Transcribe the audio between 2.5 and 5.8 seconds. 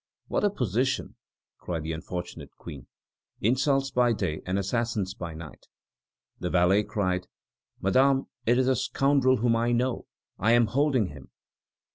Queen. "Insults by day and assassins by night!"